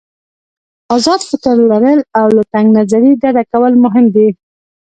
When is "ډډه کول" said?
3.21-3.73